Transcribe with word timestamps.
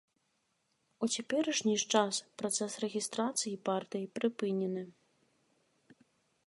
У 1.07 1.09
цяперашні 1.15 1.75
ж 1.83 1.91
час 1.99 2.15
працэс 2.43 2.79
рэгістрацыі 2.85 3.55
партыі 3.69 4.09
прыпынены. 4.21 4.83